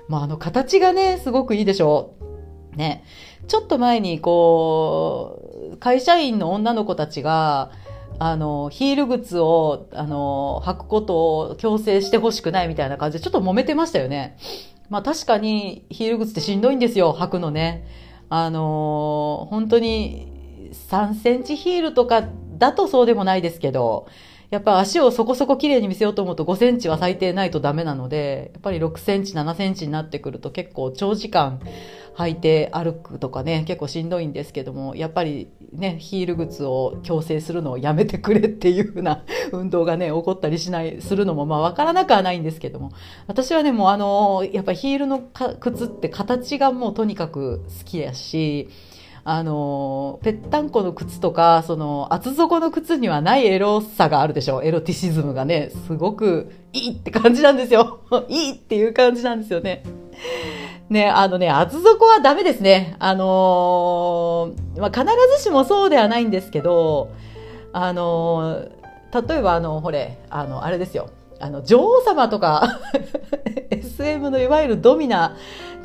[0.09, 2.16] まあ、あの形がねすごくいいでしょ
[2.74, 2.76] う。
[2.76, 3.02] ね、
[3.48, 7.70] ちょっと前にこう会社員の女の子たちが
[8.18, 14.37] あのヒール靴をあの履くことを強制してほしくないみたいな感じでちょっと揉めてましたよね。
[14.88, 17.87] まあ確かにヒール靴ってしんどいんですよ履くのね。
[18.29, 22.25] あの本当に3センチヒールとか
[22.59, 24.09] だとそうでもないですけど、
[24.51, 31.61] やっぱ足をそこそこ綺麗に見せようと思うと5センチは最低ないとダメなので、やっぱり6センチ、7センチになってくると結構長時間
[32.16, 42.92] 履いて歩くとかね、結構しんどいんですけども、やっぱりね、ヒール靴を強制するのをやめてくれっていう風な 運動がね、起こったりしない、するのもまあわからなくはないんですけども、
[43.26, 45.20] 私はね、もうあの、やっぱヒールの
[45.61, 48.68] 靴って形がもうとにかく好きやし、
[49.29, 54.62] あの、ぺったんこの靴とか、その、厚底の靴にはないエロさがあるでしょ。
[54.62, 58.02] エロティシズムがね、すごくいいって感じなんですよ。
[58.31, 59.83] いいっていう感じなんですよね。
[60.88, 62.94] ね、あのね、厚底はダメですね。
[63.01, 65.05] あのー、まあ、必
[65.37, 67.11] ずしもそうではないんですけど、
[67.72, 71.11] あのー、例えばあの、ほれ、あの、あれですよ。
[71.40, 72.81] あの、女王様とか
[73.70, 75.37] SM のいわゆるドミナ、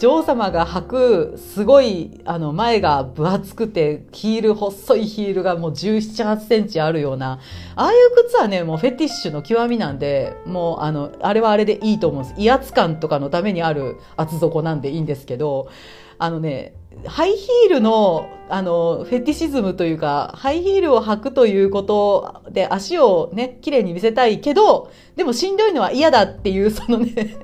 [0.02, 7.40] 女王様が履く、すごい、あの、前が分厚くて、ヒール、細いヒールがもう17、8センチあるような、
[7.76, 12.42] ああいう靴はね、もうフェティッシュの極みなんで、もう、あの、あれはあれでいいと思うんです。
[12.42, 15.70] 威圧感とかのためにある厚底なんでいいんですけど、
[16.18, 16.74] あのね、
[17.06, 27.38] ハイヒールの、あの、フェティシズムというか、ハイヒールを履くということで足をね、綺麗に見せたいけど、でもしんどいのは嫌だっていう、そのね、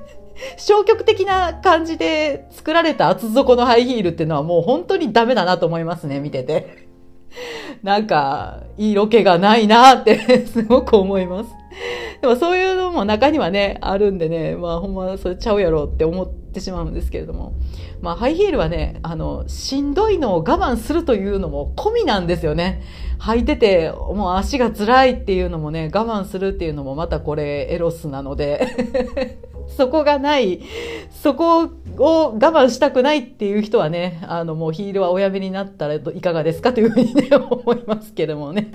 [0.56, 6.88] 消極的な感じで作られた厚底のハイヒールっていうのはもう本当にダメだなと思いますね、見てて。
[7.82, 11.50] なんか、いいロケがないなって すごく思います。
[12.20, 17.52] でもそういうのも中にはね、あるんでね、まあほんまそれちゃうやろって思ってしまうんですけれども。
[18.00, 22.82] まあハイヒールはね、あの、しんどいのを我慢するというのも込みなんですよね。
[23.20, 29.38] 履いてて、もう足が辛いっていうのもね、我慢するっていうのもまたこれエロスなので
[29.76, 30.62] そこがない、
[31.10, 38.72] そこを我慢したくないっていう人はね、あのもうヒールはおやめになったらいかがですかというふうにね、 思いますけどもね。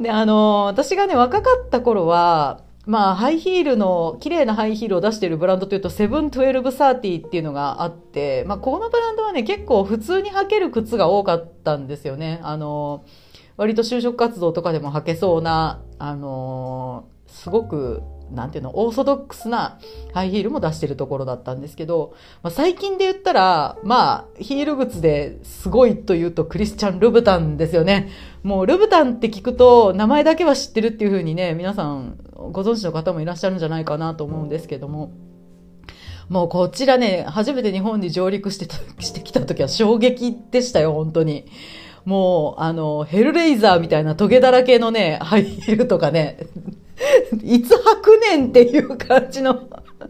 [0.00, 12.40] で、あの、私がね、若かった頃は、まあ、ハイヒールの、綺麗なハイヒールを出しているブランドというと、セブントゥエルブサーティっていうのがあって、まあ、このブランドはね、結構普通に履ける靴が多かったんですよね。
[12.42, 13.04] あの、
[13.56, 19.78] 割と就職活動とかでも履けそうな、あの、すごくなんていうの、オーソドックスな
[20.12, 28.10] ハイヒールも出してるところだったんですけど、まあ、最近で言ったら、まあ、ヒール靴ですごいというとクリスチャン・ルブタンですよね。
[28.42, 32.18] もうルブタンって聞くと名前だけは知ってるっていうふうにね、皆さん
[32.52, 35.12] ご存知の方もいらっしゃるんじゃないかなと思うんですけども。
[36.28, 38.66] もうこちらね、初めて日本に上陸して、
[38.98, 41.44] してきた時は衝撃でしたよ、本当に。
[42.04, 46.46] もう、あの、ヘルレイザーみたいなトゲだらけのね、ハイヒールとかね、
[47.42, 49.68] いつ履くねんっていう感じの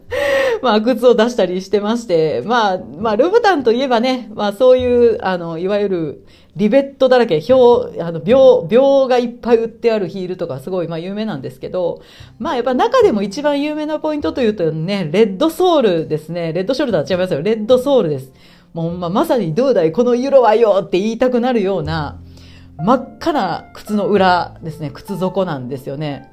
[0.61, 12.01] まあ、靴を出したりしてまして、まあ、まあ、ルブタンといえばね、まあ、そういう、あの、いわゆる、リベットだらけ、表、あの、秒、秒がいっぱい売ってあるヒールとかすごい、まあ、有名なんですけど、
[12.39, 16.53] まあ、やっぱ中でも一番有名なポイントというとね、レッドソールですね。
[16.53, 17.41] レッドショルダー違いますよ。
[17.41, 18.31] レッドソールです。
[18.73, 22.19] もう、まあ、まさにどうだいこの色はよって言いたくなるような、
[22.77, 24.91] 真っ赤な靴の裏ですね。
[24.91, 26.31] 靴底なんですよね。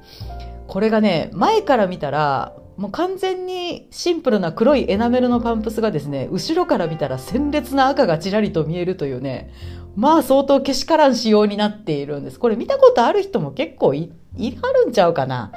[0.73, 9.53] これがね、前から見たら、もう完全にシンプルな黒いエナメルのパンプスがですね、後ろから見たら鮮烈な赤がちらりと見えるというね、
[9.95, 12.39] まあ相当けしからん仕様になっているんです。
[12.39, 15.51] これ見たことある人も結構い、いはるんちゃうかな。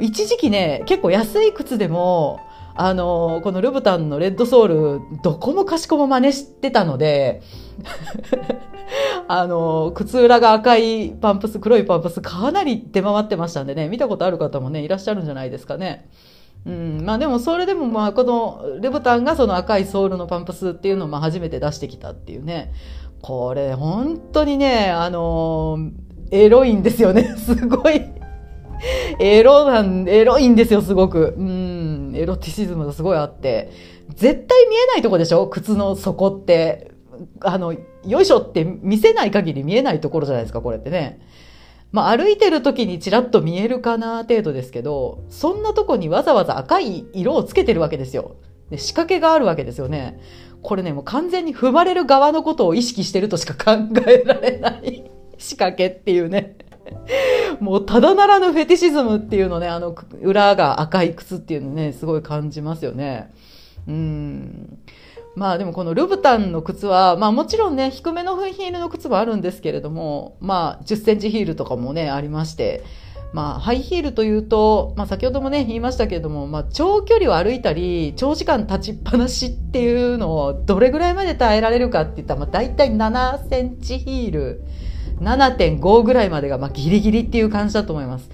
[0.00, 2.40] 一時期ね、結構安い靴でも、
[2.74, 7.42] あの、このルブタンのレッドソール、どこもかしこも真似してたので、
[9.28, 16.08] あの、靴裏が赤いパンプス、黒いパンプス、かなり出回ってましたんでね、見たことある方もね、いらっしゃるんじゃないですかね。
[16.66, 22.72] うん、まあでもそれでもまあこのレブタンがその赤いソールのパンプスっていうのをまあ初めて出してきたっていうね。
[23.22, 25.78] これ本当にね、あの
[26.30, 27.34] エロいんですよね。
[27.38, 28.02] すごい。
[29.18, 31.34] エロなん、エロいんですよ、すごく。
[31.36, 33.70] うん、エロティシズムがすごいあって。
[34.14, 35.46] 絶対見えないとこでしょ？
[35.48, 36.92] 靴の底って。
[37.40, 37.74] あの、
[38.08, 41.20] よいしょって見せない限り見えないところじゃないですか、これってね。
[41.90, 48.36] まあ、歩いてる時にちらっと見えるかな程度ですけど、そんなとこにわざわざ赤い色をつけてるわけですよ。
[48.70, 50.20] で仕掛けがあるわけですよね。
[50.62, 56.56] これね、もう完全に踏まれる側のことを意識してるとしか考えられない仕掛けっていうね。
[57.60, 63.32] もうただならぬフェティシズムっていうのね、あの裏が赤い靴っていうのね、すごい感じますよね。
[63.86, 64.78] うん。
[65.38, 72.82] まあでもこのルブタンの靴は、まあもちろんね、低めのヒールの靴もあるんですけれども、まあ10センチヒールとかもね、ありまして、
[73.32, 84.64] まあハイヒールというと、まあ先ほどもね、言いましたけれども、まあ長距離を歩いたり、長時間立ちっぱなしっていうのをどれぐらいまで耐えられるかって言ったら、まあ大体7センチヒール、
[85.20, 88.28] 7.5ぐらいまでが、まあギリギリっていう感じだと思います。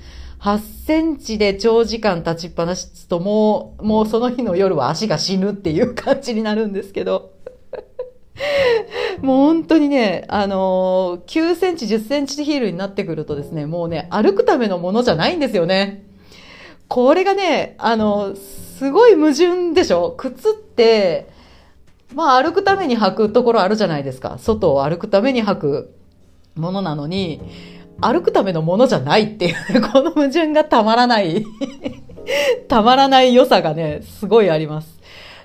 [0.45, 7.33] 8センチで長時間立ちっぱなしつともう、もうその日の夜は足が死ぬっていう感じになるんですけど。
[9.23, 16.05] もう本当にね、あのー、9センチ、10センチヒールになってくるとですね、もうね、歩くためのものじゃないんですよね。
[16.89, 20.13] これがね、あの、すごい矛盾でしょ？
[20.15, 21.27] 靴って、
[22.15, 24.37] まあ歩くために履くところあるじゃないですか。
[24.39, 25.95] 外を歩くために履く
[26.55, 27.41] ものなのに、
[28.01, 31.45] 歩くためのものじゃないっていう、 この矛盾がたまらない
[32.69, 34.95] たまらない良さがね、すごいあります。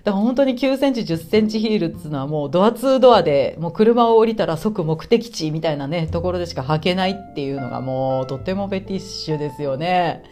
[0.04, 10.24] だから本当に9センチ、10センチヒールっていうのはもうドア2ドアで、もう車を降りたら即目的地みたいなね、ところでしか履けないっていうのがもうとってもフェティッシュですよね。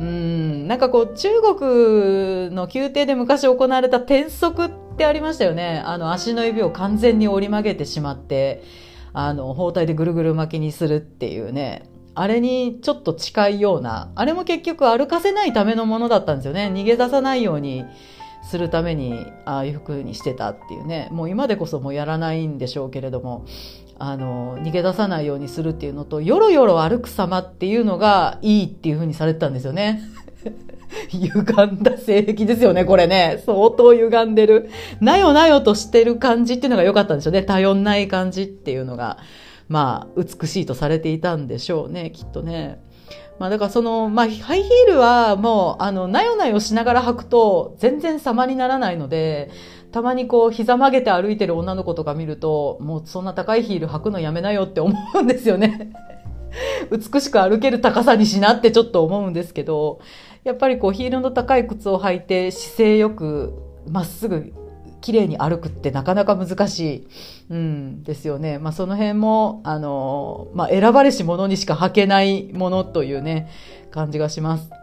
[0.00, 5.82] うん、なんかこう中国の宮廷で昔行われた転足ってありましたよね。
[5.84, 8.62] あの足の指を完全に折り曲げてしまって、
[9.12, 16.70] あの、包帯でぐるぐる巻きにするっていうね、あれにちょっと近いような、あれも結局歩かせないためのものだったんですよね。
[16.72, 17.84] 逃げ出さないように
[18.42, 21.08] するために、ああいう服にしてたっていうね。
[21.10, 23.44] もう今でこそもうやらないんでしょうけれども、
[23.98, 30.02] あの、逃げ出さないようにするっていうのと、よろよろ歩く様っていうのがいいっていうふうにされてたんですよね。
[31.10, 33.42] 歪んだ性癖ですよね、これね。
[33.44, 34.70] 相当歪んでる。
[35.00, 37.42] なよなよとしてる感じっていうのが良かったんでしょうね。
[37.42, 39.18] 頼んない感じっていうのが、
[39.68, 42.80] まあ、美しいとされていたんでしょうね、きっとね。
[43.38, 49.50] まあだからその、まあハイヒールはもう、あの、なよなよしながら履くと全然様にならないので、
[49.90, 55.90] たまにこう膝曲げて歩いてる女の子とか見ると、もうそんな高いヒール履くのやめなよって思うんですよね。
[56.90, 60.00] 美しく歩ける高さにしなってちょっと思うんですけど、
[60.44, 63.54] やっぱりこうヒールの高い靴を履いて姿勢よく
[63.88, 64.52] まっすぐ
[65.02, 67.08] 綺麗に歩くってなかなか難しい、
[67.50, 68.58] うん、ですよね。
[68.58, 73.50] まあその辺も、あの、まあ選ばれし者にしか履けないものというね、
[73.90, 74.70] 感じがします。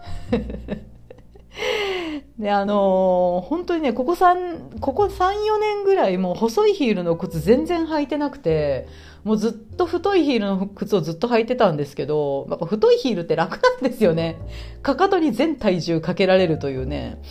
[2.38, 8.88] で、あの、本当にね、ここ3、ここ3、4年ぐらいもう細いヒールの靴全然履いてなくて、
[9.24, 14.38] もうずっと太いヒールの靴をずっと履いてたんですけど、やっぱ太いヒールって楽なんですよね。
[14.82, 17.22] かかとに全体重かけられるというね。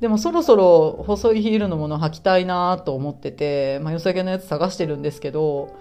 [0.00, 5.76] でもそろそろ細いヒールのもの履きたいなと思ってて、まあ、良さげなやつ探してるんですけど、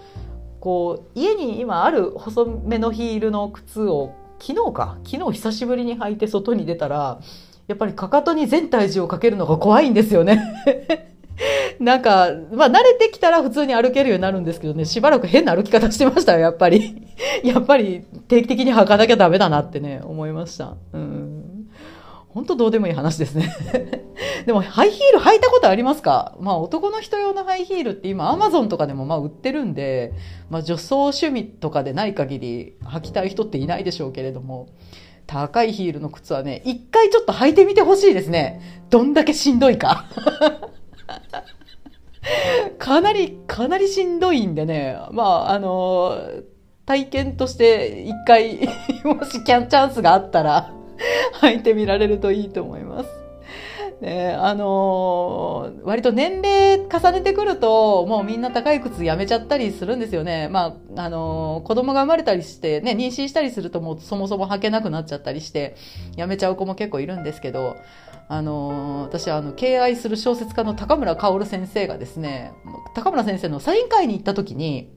[0.60, 7.22] こう、家に今ある細めのヒールの靴を昨日か、昨日久しぶりに履いて外に出たら、
[7.68, 11.18] やっぱりかかとに全体重をかけるのが怖いんですよね。
[11.80, 17.08] なんか、まあ慣れてきたら普通に歩けるようになるんですけどね、しばらく変な歩き方してましたよ、やっぱり。
[17.44, 20.76] やっぱり定期的に履かなきゃダメだなってね、思いました。
[20.94, 21.46] うん。
[22.30, 23.52] 本当どうでもいい話ですね
[24.46, 26.36] でも、ハイヒール履いたことありますか？
[26.40, 30.14] まあ男の人用のハイヒールって今アマゾンとかでもまあ売ってるんで、
[30.50, 34.68] まあ女装趣味とかでない限り履きたい人っていないでしょうけれども、
[35.26, 38.62] 高いヒールの靴はね、一回ちょっと履いてみてほしいですね。
[38.90, 40.06] どんだけしんどいか。
[42.78, 46.18] かなり、かなりしんどいんでね、まあ、あの、
[46.86, 48.68] 体験として一回
[49.06, 50.74] もしキャンチャンスがあったら
[51.42, 53.20] 履いてみられるといいと思います。
[54.02, 60.48] ね、あのー、割と年齢重ねてくると、もうみんな高い靴やめちゃったりするんですよね。
[60.48, 65.76] まあ、あのー、子供が生まれたりして、ね、妊娠したりするともうそもそも履けなくなっちゃったりして、
[66.16, 67.76] やめちゃう子も結構いるんですけど、
[68.32, 72.54] あの、私はあの、敬愛する小説家の高村薫先生がですね、
[72.94, 74.94] 高村先生のサイン会に行った時に、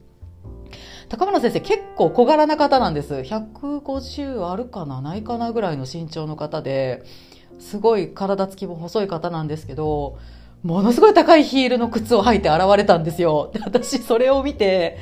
[1.08, 3.14] 高村先生結構小柄な方なんです。
[3.14, 7.04] 150あるかなないかなぐらいの身長の方で、
[7.58, 10.18] すごい体つきも細い方なんですけど、
[10.62, 13.50] ものすごい高いヒールの靴を履いて現れたんですよ。
[13.54, 14.98] で私それを見て、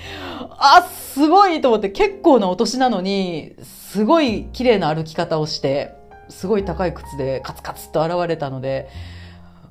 [0.50, 5.99] あ、すごいと思って結構なお年なのに、すごい綺麗な歩き方をして、
[6.30, 8.88] すごい高い靴でカツカツと現れたので、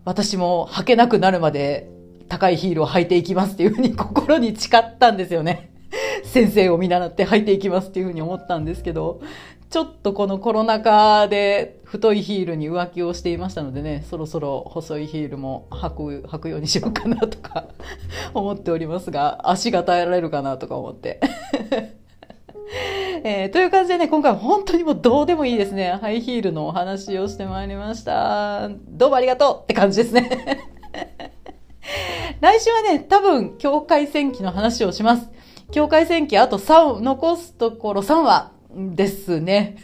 [0.06, 1.90] 私も履けなくなるまで
[2.28, 5.72] 高いヒールを履いていきますっていうふうに心に誓ったんですよね。
[6.24, 9.22] 先生を見習って履いていきますっていうふうに思ったんですけど、
[9.70, 17.68] ちょっとこのコロナ禍で太いヒールに浮気をしていましたのでね、そろそろ細いヒールも履く、履くようにしようかなとか
[18.34, 21.20] 思っておりますが、足が耐えられるかなとか思って。
[23.24, 25.98] えー、という感じでね、今回本当にもうどうでもいいですね。
[26.02, 28.70] ハイヒールのお話をしてまいりました。
[28.88, 30.68] どうもありがとうって感じですね。
[32.42, 35.30] 来週はね、多分、境界戦記の話をします。
[35.72, 39.78] 境界戦記あと3、残すところ3話ですね。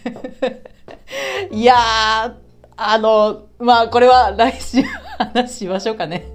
[1.51, 2.33] いやー、
[2.77, 4.83] あの、まあ、これは来週
[5.17, 6.27] 話しましょうかね。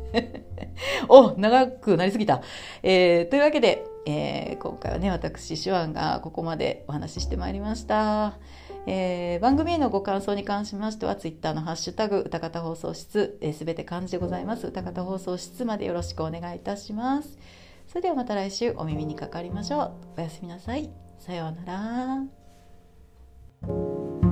[1.08, 2.42] お、長くなりすぎた。
[2.82, 8.38] えー、というわけで、えー、今回はね、私、手腕がここまでお話ししてまいりました。
[8.86, 14.66] えー、番組へのご感想に関しましては、ツイッターのハッシュタグ、歌方放送室、す、えー、て漢字でございます。
[14.66, 17.38] 歌方放送室までよろしくお願いいたします。
[17.86, 19.92] それではまた来週お耳にかかりましょう。
[20.18, 20.90] おやすみなさい。
[21.18, 22.24] さような
[24.20, 24.29] ら。